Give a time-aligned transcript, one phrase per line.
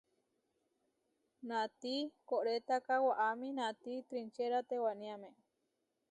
[1.47, 1.93] Naati
[2.29, 5.29] koʼrétaka waʼámi naáti trinčéra tewániame.